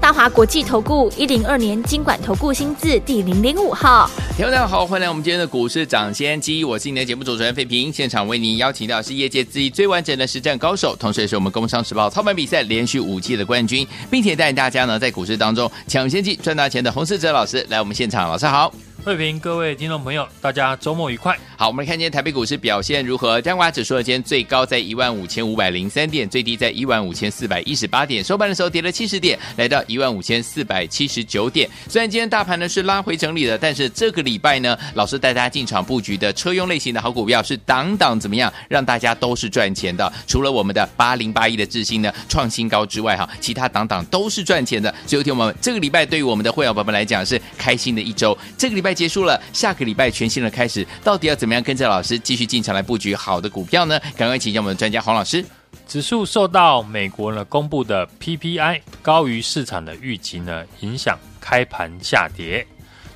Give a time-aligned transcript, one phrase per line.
[0.00, 18.72] 大华国际投顾一零二年经管投顾新字第零零五号，听众大家好，欢迎来我们今天的股市掌先机，我是你的节目主持人费平，现场为您邀请到是业界资历最完整的实战高手，同时也是我们工商时报操盘比赛连续五季的冠军，并且带领大家呢在股市当中抢先机赚大钱的洪世哲老师来我们现场，老师好。
[19.08, 21.34] 慧平，各位听众朋友，大家周末愉快。
[21.56, 23.40] 好，我们来看今天台北股市表现如何？
[23.40, 31.66] 加权指数今天最高在一万五千五百零三点，最低在一万五千四百一十八点，收盘的时候跌了七十点，来到一万五千四百七十九点。
[31.88, 40.12] 虽然今天大盘呢是拉回整理的，但是这个礼拜呢，老师带大家进场布局的车用类型的好股票是档档怎么样，让大家都是赚钱的。
[40.26, 44.94] 除了我们的八零八一的智新呢创新高之外，哈，其他档档都是赚钱的。
[45.06, 48.36] 所以，听我们这个礼拜对于我们的会员宝宝们来讲是开心的一周。
[48.58, 54.00] 这个礼拜结束了，下个礼拜全新的开始，到底要怎么样跟着老师继续进场来布局好的股票呢？
[54.16, 55.44] 赶快请教我们的专家黄老师。
[55.86, 62.66] 指数受到美国呢公布的 PPI 高于市场的预期呢影响，开盘下跌。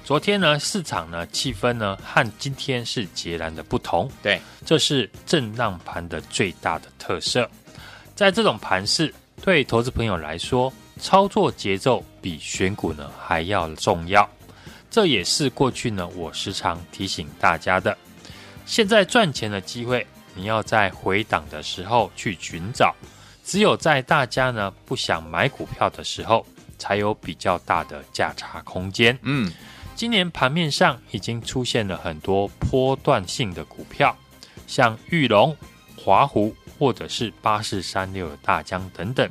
[0.05, 4.09] 昨天呢市场呢气氛呢和今天是截然的不同。
[4.23, 7.51] 对，这是震荡盘的最大的特色。
[8.15, 9.13] 在这种盘势，
[9.45, 14.29] 对投资朋友来说，操作节奏比选股呢还要重要。
[14.93, 17.97] 这也是过去呢，我时常提醒大家的。
[18.67, 22.95] 现在赚钱的机会，你要在回档的时候去寻找。
[23.43, 26.47] 只有在大家呢不想买股票的时候，
[26.79, 29.19] 才有比较大的价差空间。
[29.23, 29.51] 嗯，
[29.97, 34.15] 今年盘面上已经出现了很多波段性的股票，
[34.67, 35.57] 像玉龙、
[35.97, 39.27] 华湖或者是八四三六的大江等等。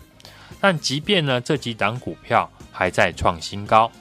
[0.60, 3.92] 但即便呢这几档股票还在创新高。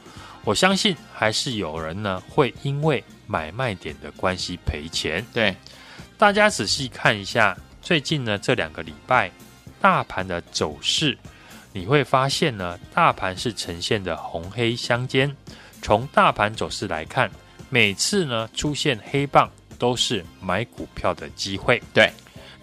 [0.42, 5.22] 我相信还是有人呢会因为买卖点的关系赔钱。
[5.34, 5.54] 对，
[6.16, 9.30] 大家仔细看一下最近呢这两个礼拜
[9.82, 11.19] 大盘的走势，
[11.75, 15.36] 你会发现呢大盘是呈现的红黑相间。
[15.82, 17.30] 从大盘走势来看，
[17.69, 21.82] 每次呢出现黑棒都是买股票的机会。
[21.92, 22.10] 对，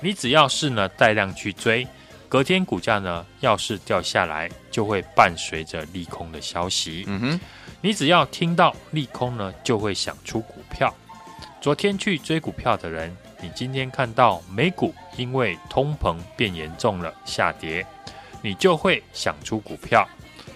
[0.01, 1.87] 你只要是呢带量去追。
[2.27, 7.05] 隔天股价呢，要是掉下来，就会伴随着利空的消息。
[7.07, 7.39] 嗯哼，
[7.81, 10.93] 你只要听到利空呢，就会想出股票。
[11.61, 17.85] 昨天去追股票的人，你今天看到美股因为通膨变严重了下跌，
[18.41, 20.07] 你就会想出股票。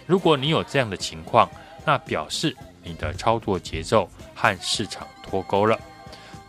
[0.07, 1.49] 如果你有这样的情况，
[1.85, 5.79] 那表示你的操作节奏和市场脱钩了。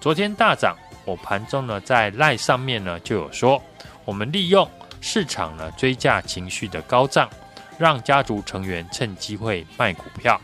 [0.01, 3.63] 昨天大涨，我盘中呢在赖上面呢就有说，
[4.05, 4.69] 我们利用。
[5.05, 7.29] 市场呢追价情绪的高涨，
[7.77, 10.41] 让家族成员趁机会卖股票。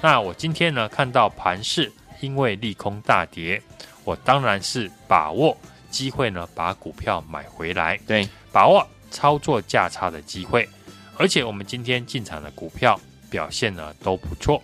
[0.00, 1.90] 那我今天呢看到盘势
[2.20, 3.60] 因为利空大跌，
[4.04, 5.56] 我当然是把握
[5.90, 7.98] 机会呢把股票买回来。
[8.06, 10.68] 对，把握操作价差的机会。
[11.16, 13.00] 而且我们今天进场的股票
[13.30, 14.62] 表现呢都不错。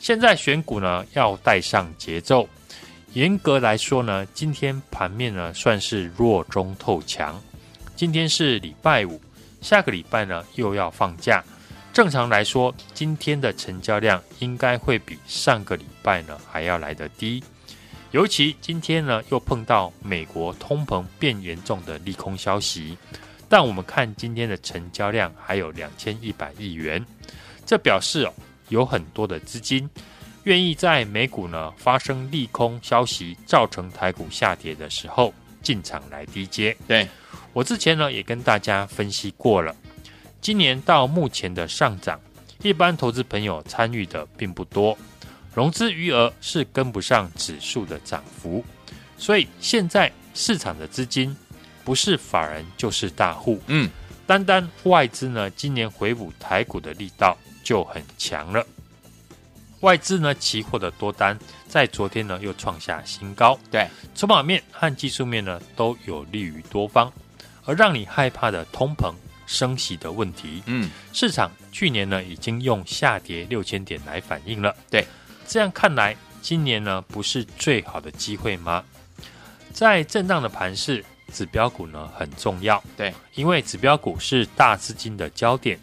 [0.00, 2.48] 现在选股呢要带上节奏。
[3.14, 7.40] 严格来说呢，今天盘面呢算是弱中透强。
[7.96, 9.20] 今天是礼拜五，
[9.62, 11.42] 下个礼拜呢又要放假。
[11.98, 17.42] 正常来说，今天的成交量应该会比上个礼拜呢还要来得低。
[18.12, 22.96] 尤其今天呢又碰到美国通膨变严重的利空消息，
[23.48, 27.04] 但我们看今天的成交量还有两千一百亿元，
[27.66, 28.32] 这表示哦
[28.68, 29.90] 有很多的资金
[30.44, 35.34] 愿意在美股呢发生利空消息造成台股下跌的时候
[35.64, 36.76] 进场来低接。
[36.86, 37.08] 对。
[37.54, 39.74] 我之前呢也跟大家分析过了，
[40.40, 42.20] 今年到目前的上涨，
[42.62, 44.96] 一般投资朋友参与的并不多，
[45.54, 48.64] 融资余额是跟不上指数的涨幅，
[49.16, 51.36] 所以现在市场的资金
[51.84, 53.90] 不是法人就是大户，嗯，
[54.26, 58.64] 单单外资呢今年回补台股的力道就很强了，
[59.80, 67.12] 外资呢期货的多单在昨天呢又创下新高，对，筹码面和技术面呢都有利于多方。
[67.64, 69.12] 而让你害怕的通膨
[69.48, 74.76] 升息的问题，嗯，市场去年呢已经用下跌六千点来反映了。
[74.90, 75.04] 对，
[75.46, 78.84] 这样看来，今年呢不是最好的机会吗？
[79.72, 81.02] 在震荡的盘市，
[81.32, 82.82] 指标股呢很重要。
[82.94, 85.80] 对，因为指标股是大资金的焦点，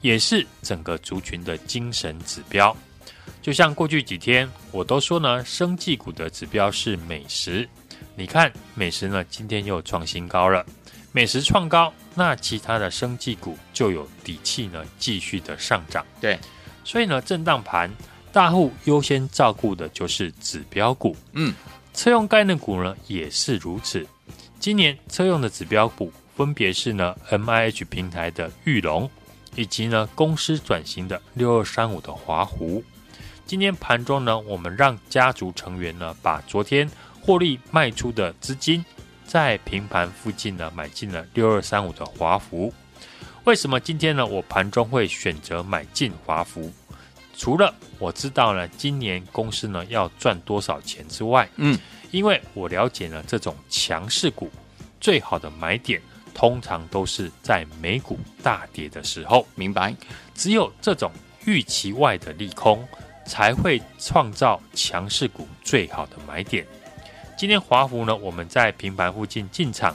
[0.00, 2.76] 也是整个族群的精神指标。
[3.40, 7.68] 就像过去几天我都说呢，生技股的指标是美食。
[8.16, 10.66] 你看美食呢，今天又创新高了。
[11.12, 16.04] 美食创高，那其他的生技股就有底气呢，继续的上涨。
[16.18, 16.38] 对，
[16.82, 17.92] 所以呢，震荡盘
[18.32, 21.14] 大户优先照顾的就是指标股。
[21.32, 21.54] 嗯，
[21.92, 24.06] 车用概念股呢也是如此。
[24.58, 29.10] 今年车用的指标股分别是呢 MIH 平台的玉龙，
[29.54, 32.82] 以及呢公司转型的六二三五的华湖。
[33.44, 36.90] 今天盘中呢，我们让家族成员呢把昨天
[37.20, 38.82] 获利卖出的资金。
[39.26, 42.72] 在平盘附近呢，买进了六二三五的华孚。
[43.44, 46.72] 为什么今天呢，我盘中会选择买进华孚？
[47.36, 51.78] 除了我知道呢，今年公司呢要赚多少钱之外，嗯，
[52.10, 54.50] 因为我了解呢，这种强势股
[55.00, 56.00] 最好的买点，
[56.32, 59.46] 通常都是在美股大跌的时候。
[59.54, 59.94] 明白？
[60.34, 61.12] 只有这种
[61.44, 62.86] 预期外的利空，
[63.26, 66.66] 才会创造强势股最好的买点。
[67.36, 69.94] 今天华孚呢，我们在平盘附近进场，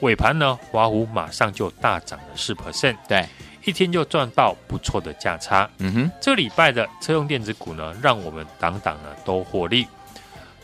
[0.00, 3.26] 尾盘呢，华孚马上就大涨了四 percent，对，
[3.66, 5.68] 一天就赚到不错的价差。
[5.78, 9.86] 嗯哼，这礼拜的车用电子股呢，让我们档档呢都获利。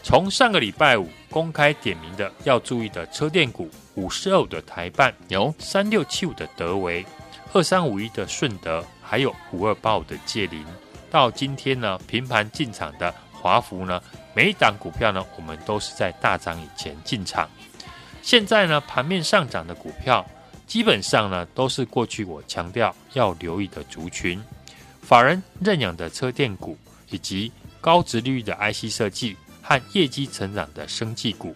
[0.02, 7.04] 从上个礼拜五公开点名的要注意的车电股，五十二的台半，有三六七五的德维，
[7.52, 10.64] 二三五一的顺德，还有五二八五的界林，
[11.10, 14.02] 到今天呢平盘进场的华孚呢。
[14.32, 17.46] 每一档股票呢，我们都是在大涨以前进场。
[18.22, 20.24] 现在呢，盘面上涨的股票，
[20.66, 24.42] 基本上呢，都是过去我强调要留意的族群。
[25.02, 26.78] 法人认养的车电股，
[27.10, 27.52] 以及
[27.82, 31.54] 高殖利率的 IC 设计和业绩成长的生技股，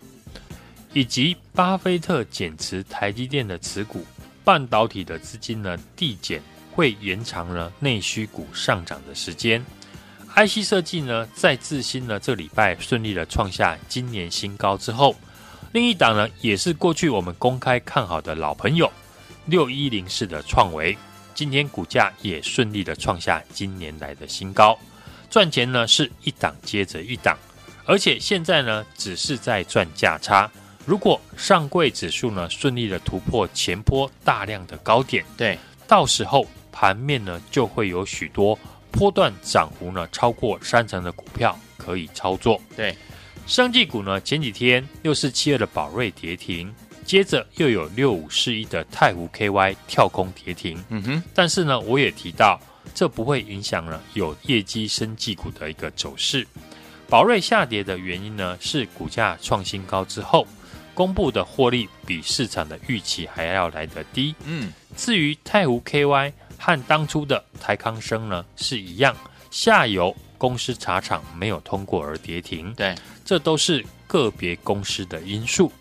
[0.93, 4.05] 以及巴菲特减持台积电的持股，
[4.44, 6.43] 半导体的资金呢递减，
[6.75, 9.64] 会延长了内需股上涨的时间。
[10.36, 15.16] IC 设计呢，在致新呢，这礼拜顺利的创下今年新高之后，
[15.72, 18.90] 另一档呢，也是过去我们公开看好的老朋友
[19.46, 20.96] 六一零四的创维，
[21.34, 24.78] 今天股价也顺利的创下今年来的新高，
[25.28, 27.36] 赚钱呢是一档接着一档，
[27.84, 30.48] 而且现在呢只是在赚价差。
[30.86, 35.58] 如果上柜指数呢顺利的突破前波大量的高点，对，
[35.88, 38.56] 到时候盘面呢就会有许多。
[38.99, 42.61] 波段涨幅呢超过三成的股票可以操作。
[42.77, 42.97] 对，
[43.47, 46.75] 生技股呢前几天又是七二的宝瑞跌停，
[47.05, 50.83] 接着又有六五四一的太湖 KY 跳空跌停。
[50.89, 52.61] 嗯哼，但是呢我也提到，
[52.93, 56.45] 这不会影响了有业绩生技股的一个走势。
[57.09, 60.45] 宝瑞下跌的原因呢是股价创新高之后，
[60.93, 64.35] 公布的获利比市场的预期还要来得低。
[64.45, 66.33] 嗯，至于太湖 KY。
[66.58, 69.16] 和当初的台康生呢是一样，
[69.50, 72.75] 下游公司茶厂没有通过而跌停。
[72.75, 72.94] 对，
[73.25, 75.72] 这都是个别公司的因素，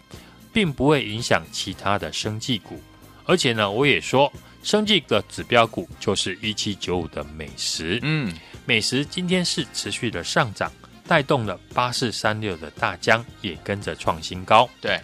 [0.53, 2.79] 并不会影响其他的生技股。
[3.25, 4.31] 而且呢，我也说，
[4.63, 7.99] 生技的指标股就是一七九五的美食。
[8.03, 8.33] 嗯，
[8.65, 10.71] 美食今天是持续的上涨，
[11.07, 14.69] 带动了八四三六的大江也跟着创新高。
[14.79, 14.99] 对，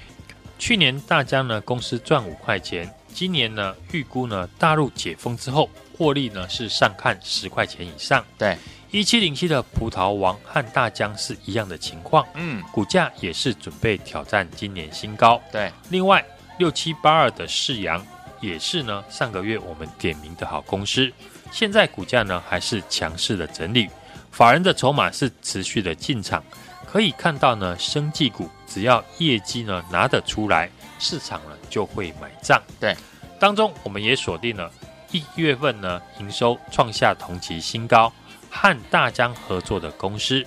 [0.58, 2.90] 去年大江呢公司赚五块钱。
[3.14, 8.26] 今年呢，预估呢，大陆解封之后，获利呢是上看十块钱以上。
[8.38, 8.58] 对，
[8.90, 12.26] 一七零七的葡萄王和大疆是一样的情况。
[12.34, 15.40] 嗯，股价也是准备挑战今年新高。
[15.52, 16.26] 对，另外
[16.58, 18.04] 六七八二的世阳
[18.42, 21.12] 也是呢，上个月我们点名的好公司，
[21.52, 23.88] 现在股价呢还是强势的整理，
[24.32, 26.44] 法人的筹码是持续的进场，
[26.92, 30.70] 可以看到呢，生技股只要业绩呢拿得出来。
[31.04, 32.96] 市场呢就会买账，对，
[33.38, 34.72] 当中我们也锁定了
[35.12, 38.12] 一月份呢营收创下同期新高，
[38.50, 40.42] 和大疆合作的公司，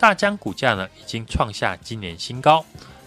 [0.00, 2.64] 大疆股价呢已经创下今年新高，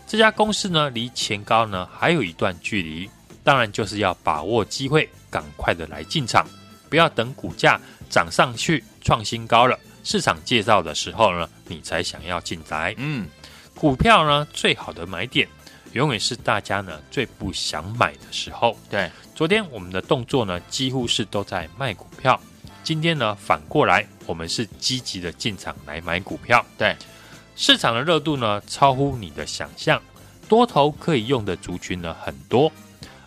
[0.08, 3.10] 这家公司呢离前高呢还有一段距离，
[3.44, 6.48] 当然就是要把握机会，赶快的来进场，
[6.90, 7.78] 不要等股价
[8.10, 13.28] 涨上去创新高了，市场介绍的时候呢你才想要进来，嗯，
[13.76, 15.46] 股票呢最好的买点。
[15.96, 18.78] 永远是大家呢最不想买的时候。
[18.90, 22.38] 对，昨天我们的动作呢几乎是都在卖股票，
[22.84, 26.64] 今天呢反过来我们是积极的进场来买股票。
[26.78, 26.94] 对，
[27.56, 30.02] 市场的热度呢超乎你的想象，
[30.50, 32.70] 多头可以用的族群呢很多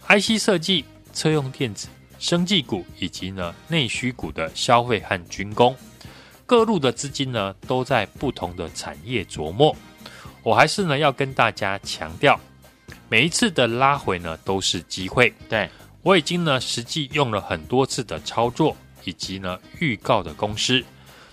[0.06, 0.84] ，IC 设计、
[1.14, 5.75] 车用电子、生技股以及呢内需股的消费和军工，
[6.44, 9.75] 各路的资金呢都在不同的产业琢磨。
[10.42, 12.38] 我还是呢要跟大家强调。
[13.08, 15.32] 每一次的拉回呢，都是机会。
[15.48, 15.68] 对，
[16.02, 20.84] 我已经呢实际用了很多次的操作，以及呢预告的公司，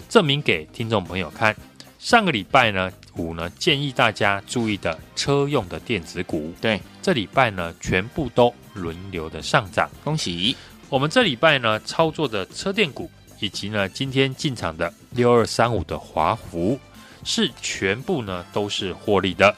[0.08, 1.56] 证明给听众朋友看。
[2.00, 10.56] 上个礼拜呢五呢建议大家注意的车用的电子股，对，这礼拜呢全部都轮流的上涨，恭喜！
[10.88, 16.80] 我们这礼拜呢操作的车电股，以及呢今天进场的六二三五的华孚，
[17.24, 19.56] 是全部呢都是获利的。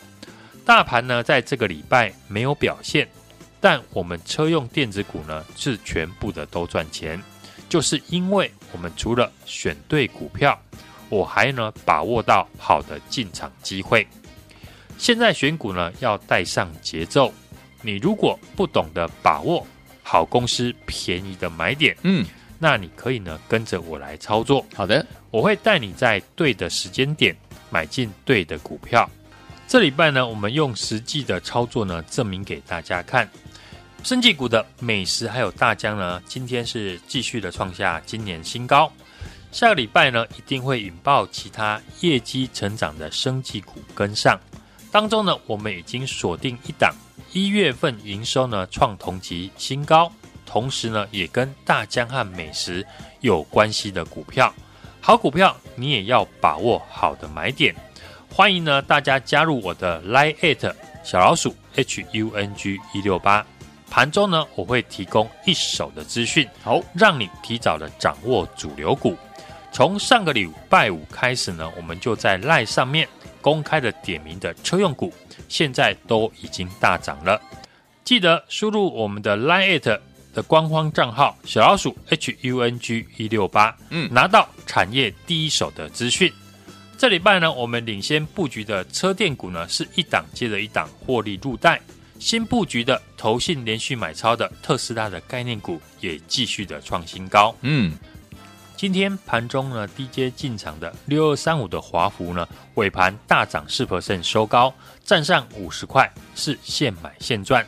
[0.67, 3.07] 大盘呢在这个礼拜没有表现，
[3.61, 7.23] 但我们车用电子股呢是全部的都赚钱，
[7.69, 10.59] 就是因为我们除了选对股票，
[11.07, 14.05] 我还呢把握到好的进场机会。
[14.97, 17.33] 现在选股呢要带上节奏，
[17.81, 19.65] 你如果不懂得把握
[20.03, 22.25] 好公司便宜的买点，嗯，
[22.59, 24.65] 那你可以呢跟着我来操作。
[24.75, 27.33] 好的，我会带你在对的时间点
[27.69, 29.09] 买进对的股票。
[29.67, 33.29] 这礼拜呢，我们用实际的操作呢证明给大家看。
[34.01, 38.89] 生技股的美食还有大江呢，今天是继续的创下今年新高。
[39.51, 44.39] 下个礼拜呢，一定会引爆其他业绩成长的生技股跟上。
[44.89, 46.95] 当中呢，我们已经锁定一档
[47.33, 50.09] 一月份营收呢创同级新高，
[50.45, 52.87] 同时呢也跟大江和美食
[53.19, 54.53] 有关系的股票，
[55.01, 57.75] 好股票你也要把握好的买点。
[58.37, 60.71] 欢迎呢大家加入我的 Line@
[61.03, 63.43] 小老鼠 HUNG 一六八，
[63.89, 69.17] 盘中呢我会提供一手的资讯，好让你提早的掌握主流股。
[69.71, 73.07] 从上个礼拜五开始呢，我们就在 Line 上面。
[73.41, 75.11] 公开的点名的车用股，
[75.47, 77.41] 现在都已经大涨了。
[78.03, 86.31] 记得输入我们的 Line@ 的官方账号小老鼠 HUNG 一六八，嗯，拿到产业第一手的资讯。
[86.97, 91.79] 这礼拜呢，我们领先布局的车电股呢，是一档接着一档获利入袋。
[92.19, 97.55] 新布局的投信连续买超的特斯拉的概念股，也继续的创新高。
[97.61, 97.93] 嗯。
[98.75, 104.73] 今天盘中呢，低阶进场的六二三五的华孚呢，尾盘大涨四 percent 收高，
[105.03, 107.65] 站上五十块，是现买现赚。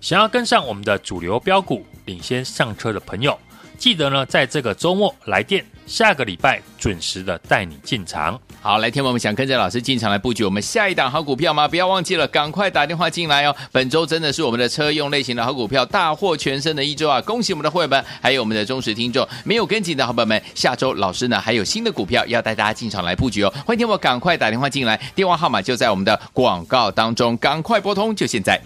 [0.00, 3.38] 想要跟上我们的主流标股，领先上车的朋友，
[3.78, 5.64] 记得呢，在这个周末来电。
[5.86, 8.38] 下个礼拜准时的带你进场。
[8.60, 11.66] 好，来天我们想跟着老师进场来布局我们下一档好股票吗？
[11.66, 13.54] 不要忘记了，赶快打电话进来哦。
[13.72, 17.20] 本周真的是我们的车用类型的好股票大获全胜的一周啊！
[17.22, 23.52] 恭喜我们的会员们，还有我们的忠实听众，没有跟紧的好朋友们，下周老师呢还有新的股票要带大家进场来布局哦。
[23.66, 28.60] 欢迎天我赶快打电话进来，电话号码就在我们的广告当中，赶快拨通，就现在。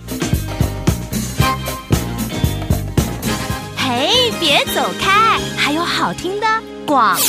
[3.79, 6.47] 嘿，别走开，还有好听的。
[6.87, 7.23] 广告，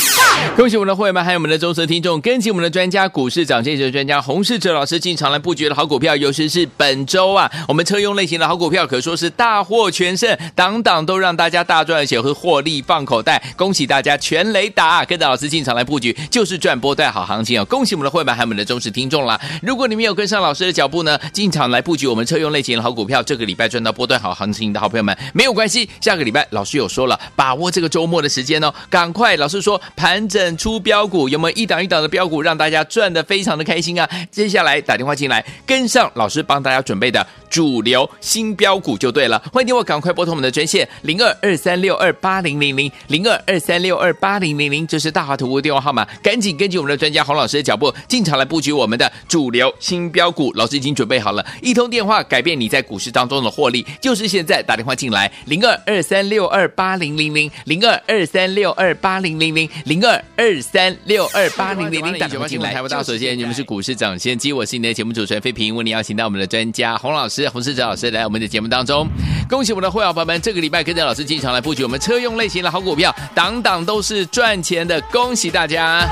[0.56, 13.42] 恭喜我们的会员们，还有我们的忠实听众，跟紧我们的专家股市涨跌的专家洪世哲老师进场来布局的好股票，尤其是本周啊，我们车用类型的好股票可说是大获全胜，档档都让大家大赚，而且会获利放口袋。
[13.56, 17.64] 恭喜大家全雷达，跟着老师进场来布局，就是赚波段好行情哦！
[17.64, 19.40] 恭喜我们的会员们，还有我们的忠实听众啦！
[19.60, 29.47] 如果你没有跟上老师的脚步呢，进场来布局我们车用类型的好股票，这个礼拜赚到波段好行情的好朋友们，没有关系，下个礼拜老师有说了，把握这个周末的时间哦，赶快老。
[29.48, 34.08] 是说盘整出标股，有没有一档一档的标股让大家赚的非常的开心啊？
[34.30, 39.38] 接下来打电话进来，跟上老师帮大家准备的主流新标股就对了。
[39.52, 50.52] 欢迎电话赶快拨通我们的专线零二二三六二八零零零零二二三六二八零零零，这是大华图的电话号码，赶紧根据我们的专家洪老师的脚步，进场来布局我们的主流新标股。
[50.54, 59.28] 老师已经准备好了，一通电话改变你在股市当中的获利，就是现在打电话进来零二二三六二八零零零零二二三六二八零。
[59.38, 62.72] 零零零二二三六二八零零零，打电话进来。
[62.72, 69.08] 台湾大首先，你们是股市长先机，我是你的节目主持人费平，为你邀请到我们的专家洪老师、是洪世哲老师来我们的节目当中。
[69.48, 76.08] 恭喜我们的会员朋友们，这个礼拜跟着老师进场来布局我们车用类型的好股票，档档都是赚钱的，恭喜大家！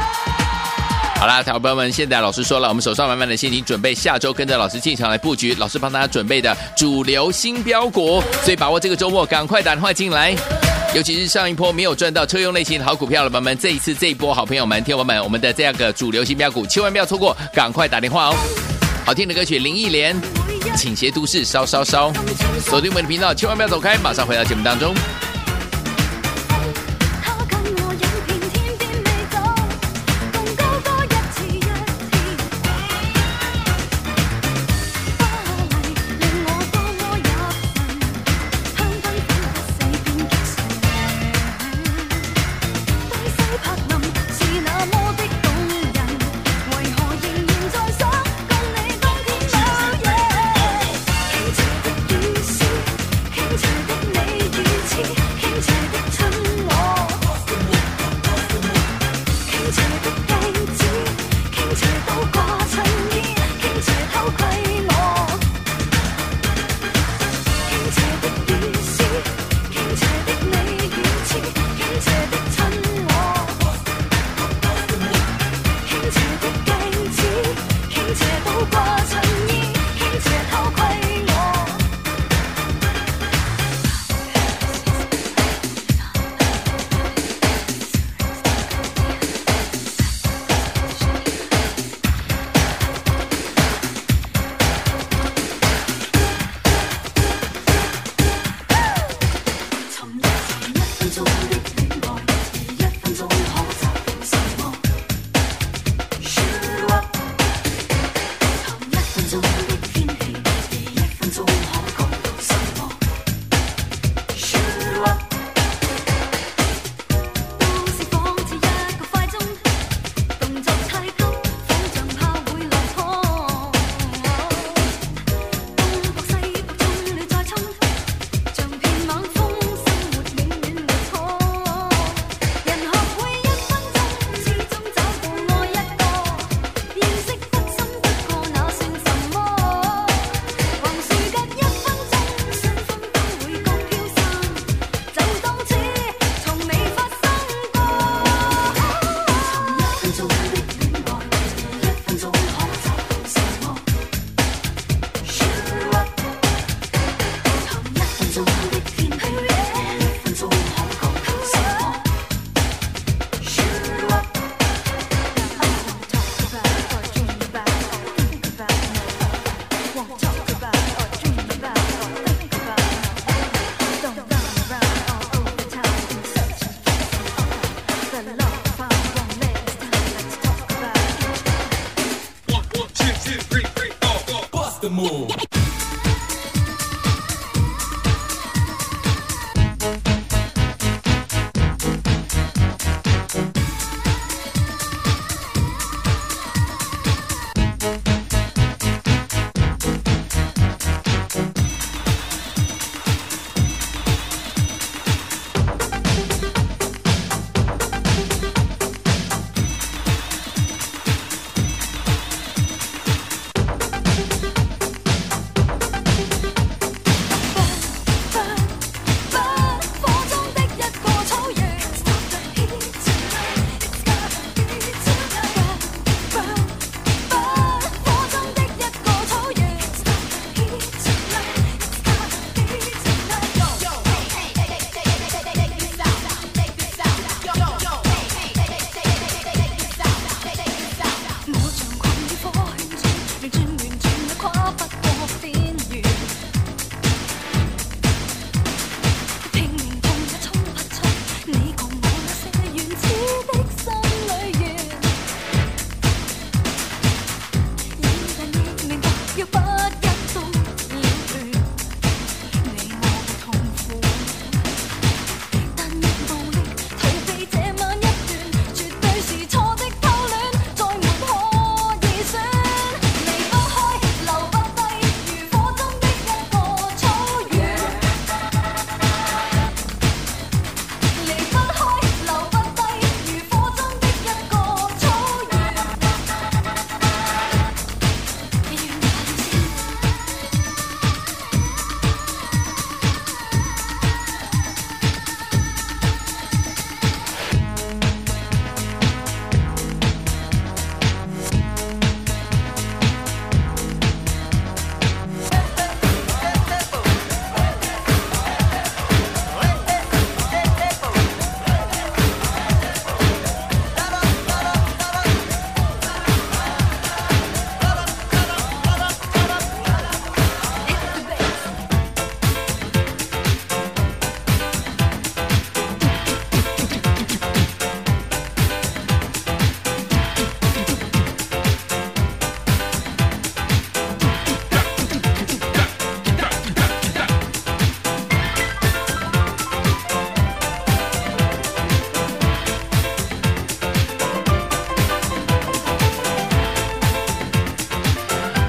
[1.18, 10.34] 好啦，台湾朋友们，现在老师说了，我们手上满满的现金，准备下周跟着老师进场来布局，老师帮大家准备的主流新标股，所以把握这个周末，赶快打电话进来。
[10.94, 18.34] 尤其是上一波没有赚到车用类型的好股票的朋友们，这一次这一波好朋友们、听友们，我们的这样个主流新标股，千万不要错过，赶快打电话哦！
[19.04, 20.14] 好听的歌曲，林忆莲，
[20.74, 22.12] 倾斜都市，烧烧烧，
[22.60, 24.94] 锁定我们的频道，千万不要走开，马上回到节目当中。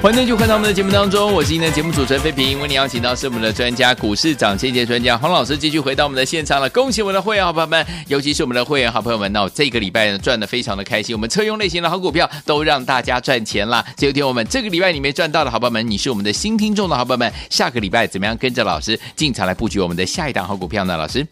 [0.00, 6.70] 欢迎继续回到我们的节目当中，我是今天的节目主持人费平，为你邀请到是我们的专家股市涨先机专家黄老师，继续回到我们的现场了。
[6.70, 13.84] 恭喜我们的会员好朋友们，尤其是我们的会员好朋友们，那我这个礼拜呢赚的非常的开心，我们车用类型的好股票都让大家赚钱了。
[13.96, 20.96] 今天我们这个礼拜你没赚到的好朋友们，你是我们的新听众的好朋友们，下个礼拜怎么样跟着老师进场来布局我们的下一档好股票呢？
[20.96, 21.26] 老师，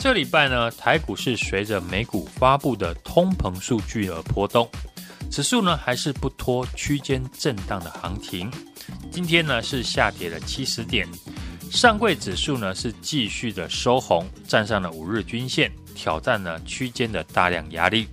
[0.00, 4.68] 这礼拜呢台股是随着美股发布的通膨数据而波动。
[5.34, 8.48] 指数呢还是不脱区间震荡的行情，
[9.10, 11.08] 今天呢是下跌了七十点，
[11.72, 18.06] 上柜指数呢是继续的收红，站上了五日均线，挑战了区间的大量压力。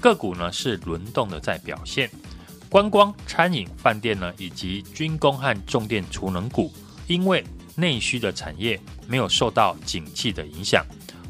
[0.00, 2.10] 个股呢是轮动的在表现，
[2.68, 6.72] 观光、餐饮、饭店呢以及军工和重电储能股，
[7.06, 7.44] 因为
[7.76, 10.84] 内需的产业没有受到景气的影响，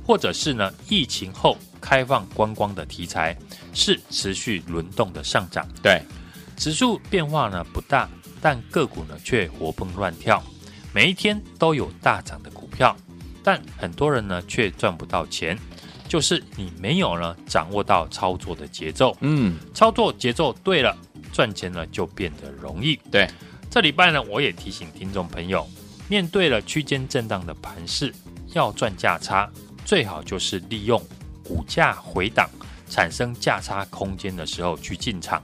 [0.06, 1.54] 或者是呢疫情后。
[1.84, 3.36] 开放观光的题材
[3.74, 6.00] 是持续轮动的上涨，对，
[6.56, 8.08] 指数变化呢不大，
[8.40, 10.42] 但个股呢却活蹦乱跳，
[10.94, 12.96] 每一天都有大涨的股票，
[13.42, 15.58] 但很多人呢却赚不到钱，
[16.08, 20.96] 就是你没有呢掌握到操作的节奏，嗯，操作节奏对了，
[21.34, 22.96] 赚钱呢就变得容易。
[23.10, 23.28] 对，
[23.70, 25.68] 这礼拜呢我也提醒听众朋友，
[26.08, 28.10] 面对了区间震荡的盘势，
[28.54, 29.50] 要赚价差，
[29.84, 30.98] 最好就是利用。
[31.44, 32.48] 股价回档
[32.88, 35.42] 产生价差空间的时候去进场，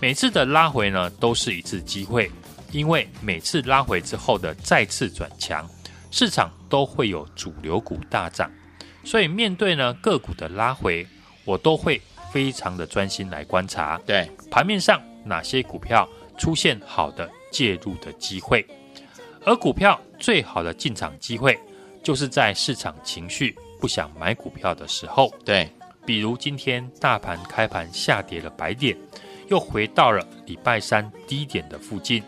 [0.00, 2.30] 每次的拉回呢都是一次机会，
[2.72, 5.68] 因为每次拉回之后的再次转强，
[6.10, 8.50] 市场都会有主流股大涨，
[9.04, 11.06] 所以面对呢个股的拉回，
[11.44, 12.00] 我都会
[12.32, 14.30] 非常的专心来观察，对。
[14.50, 18.64] 盘面上哪些股票出现好的介入的机会，
[19.44, 21.58] 而股票最好的进场机会
[22.02, 23.56] 就是在市场情绪。
[23.84, 25.70] 不想买股票的时候，对，
[26.06, 28.96] 比如今天大盘开盘下跌了百点，
[29.48, 32.22] 又回到了礼拜三低点的附近，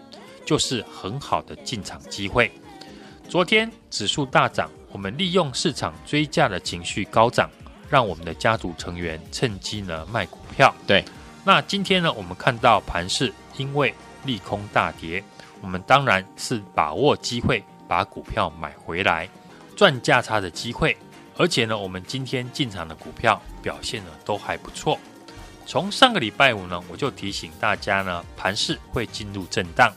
[0.45, 2.53] 就是很好的进场机会。
[3.27, 7.49] 昨天指数大涨，我们利用市场追价的情绪高涨，
[7.89, 10.75] 让我们的家族成员趁机呢卖股票。
[10.87, 11.03] 对，
[11.43, 13.95] 那今天呢，我们看到盘市因为
[14.27, 15.25] 利空大跌，
[15.63, 19.27] 我们当然是把握机会把股票买回来，
[19.75, 20.95] 赚价差的机会。
[21.39, 24.99] 而且呢，我们今天进场的股票表现呢都还不错。
[25.67, 29.93] 从上个礼拜五呢，我就提醒大家呢，盘势会进入震荡。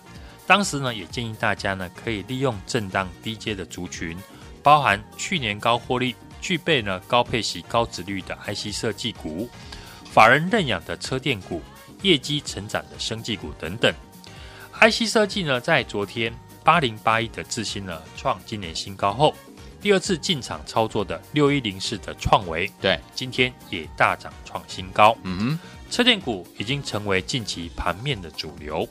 [0.47, 4.17] 当时呢，也建议大家呢，可以利用震荡低阶的族群，
[4.63, 9.47] 包含去年高获利、具备呢高配息、高殖率的 IC 设计股、
[10.11, 11.61] 法人认养的车电股、
[12.01, 13.93] 业绩成长的生技股等等。
[14.81, 19.35] IC 设计呢，在昨天八零八一的智新呢创今年新高后。
[19.81, 25.17] 第二次进场操作的六一零四的创维，对，今天也大涨创新高。
[25.23, 28.87] 嗯哼，车电股已经成为近期盘面的主流。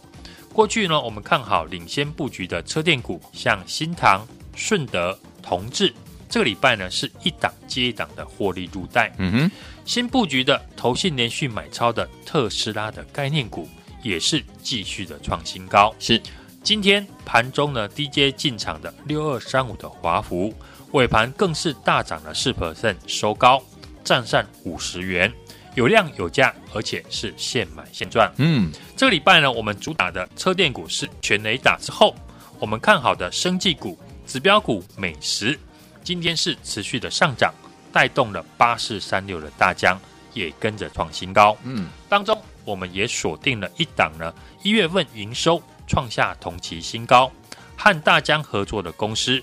[0.52, 5.94] 过去呢，我们看好领先布局的车电股，像新唐、顺德、同志，
[6.28, 9.12] 这个礼拜呢是一档接一档的获利入袋。
[9.18, 9.50] 嗯哼，
[9.84, 13.68] 新布局的投信连续买超的特斯拉的概念股，
[14.02, 15.94] 也是继续的创新高。
[16.00, 16.20] 是，
[16.62, 20.54] 今天盘中呢低阶进场的六二三五的华孚。
[20.92, 23.62] 尾盘更是大涨了四 percent，收高，
[24.02, 25.30] 站上五十元，
[25.74, 28.32] 有量有价，而且是现买现赚。
[28.38, 32.14] 嗯，这个礼拜呢，我们主打的车电股是全雷打之后，
[32.58, 35.58] 我们看好的生技股、指标股美食，
[36.02, 37.52] 今天是持续的上涨，
[37.92, 40.00] 带动了八四三六的大江
[40.32, 41.54] 也跟着创新高。
[41.64, 47.30] 嗯，当中我们也锁定了一档呢，一月份营收创下同期新高，
[47.76, 49.42] 和大江合作的公司。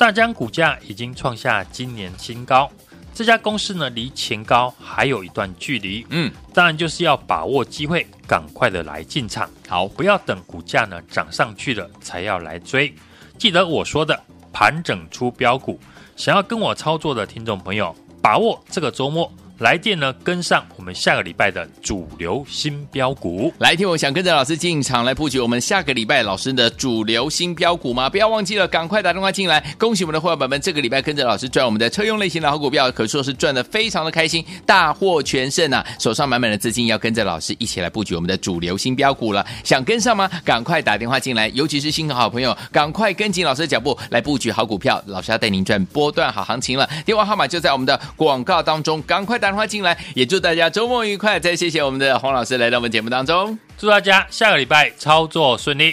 [0.00, 2.70] 大疆股价已经创下今年新高，
[3.12, 12.94] 这家公司呢离前高还有一段距离，嗯，当然就是要把握机会，赶快的来进场，好，不要等股价呢涨上去了才要来追。
[13.36, 14.18] 记得我说的
[14.54, 15.78] 盘整出标股，
[16.16, 19.30] 想要跟我操作的听众朋友，把握这个周末。
[19.60, 23.52] 来电呢，跟上我们下个礼拜的主流新标股。
[23.58, 28.08] 来听，我想跟着老师进场来布局我们下个礼拜老师的主流新标股吗？
[28.08, 29.62] 不要忘记了，赶快打电话进来。
[29.78, 35.86] 恭喜我们的伙伴们，这个礼拜跟着老师赚我们的车用类型的好股票，可说是赚的非常的开心，大获全胜啊！
[35.98, 39.44] 手上满满的资金，要跟着老师一起来布局我们的主流新标股了。
[39.62, 40.26] 想跟上吗？
[40.42, 45.02] 赶快打电话进来，尤其是新的好朋友，赶快跟紧老师的脚步来布局好股票。
[45.04, 46.88] 老师要带您赚波段好行情了。
[47.04, 49.49] 电话号码就在我们的广告当中，赶快打。
[49.50, 51.40] 电话进来，也祝大家周末愉快。
[51.40, 55.92] 再谢谢我们的黄老师来到我们节目当中，祝大家下个礼拜操作顺利。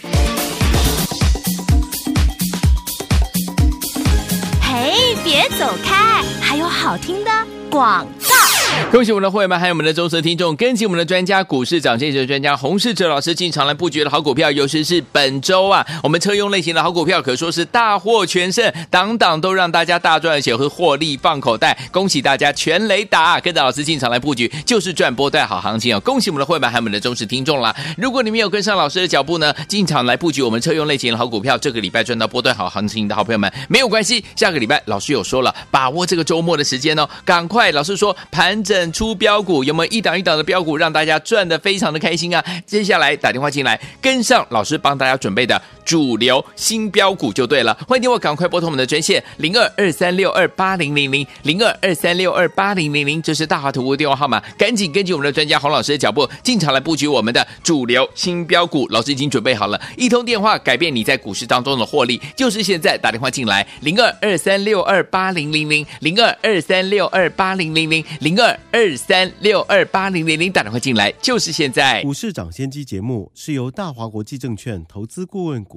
[4.62, 7.32] 嘿，别走开，还有好听的
[7.72, 8.27] 广告。
[8.92, 21.78] 恭喜我们的会员们，还有我们的忠实听众，跟紧我们的专家股市涨跌的专家洪世哲老师进场来布局的好股票，尤其是本周啊，我们车用类型的好股票可说是大获全胜，档档都让大家大赚，而且会获利放口袋。
[21.92, 26.00] 恭喜大家全雷达，跟着老师进场来布局，就是赚波段好行情哦！
[26.00, 27.76] 恭喜我们的会员们，还有我们的忠实听众啦。
[27.98, 42.44] 如果你没有跟上老师的脚步呢，进场来布局我们车用类型的好股票，这个礼拜赚到波段好行情的好朋友们，没有关系，下个礼拜老师有说了，把握这个周末的时间哦，赶快，老师说盘整出标股，有没有一档一档的标股让大家赚的非常的开心啊？
[42.66, 47.74] 接下来打电话进来，跟上老师帮大家准备的主流新标股就对了。
[47.88, 58.86] 欢迎电话赶快拨通我们的专线零二二三六二八零零零零二二三六二八零零零，这是大华图的电话号码，赶紧根据我们的专家洪老师的脚步进场来布局我们的主流新标股。
[58.90, 72.02] 老师已经准备好了，一通电话改变你在股市当中的获利，就是现在打电话进来零二二三六二八零零零零二二三六二八零零零零二二三六二八零零零，打电话进来就是现在。
[72.02, 75.77] 股市涨先机节目是由大华国际证券投资顾问股